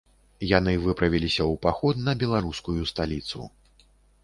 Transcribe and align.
Яны 0.51 0.71
выправіліся 0.85 1.43
ў 1.51 1.61
паход 1.67 1.95
на 2.07 2.17
беларускую 2.25 2.81
сталіцу. 2.95 3.39